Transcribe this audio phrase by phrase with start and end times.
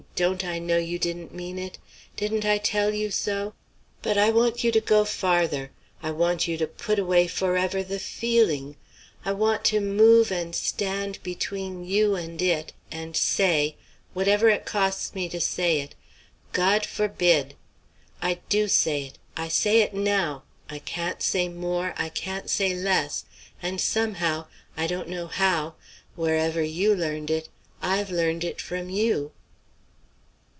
[0.15, 1.79] don't I know you didn't mean it?
[2.15, 3.55] Didn't I tell you so?
[4.03, 5.71] But I want you to go farther.
[6.03, 8.75] I want you to put away forever the feeling.
[9.25, 13.77] I want to move and stand between you and it, and say
[14.13, 15.95] whatever it costs me to say it
[16.53, 17.55] 'God forbid!'
[18.21, 20.43] I do say it; I say it now.
[20.69, 23.25] I can't say more; I can't say less;
[23.63, 24.45] and somehow,
[24.77, 25.73] I don't know how
[26.15, 27.49] wherever you learned it
[27.81, 29.31] I've learned it from you."